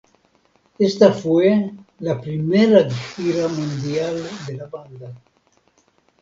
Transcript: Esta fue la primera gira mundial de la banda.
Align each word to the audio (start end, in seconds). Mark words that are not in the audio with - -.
Esta 0.79 1.13
fue 1.13 1.73
la 1.99 2.19
primera 2.19 2.89
gira 2.89 3.47
mundial 3.47 4.19
de 4.47 4.53
la 4.57 4.65
banda. 4.65 5.13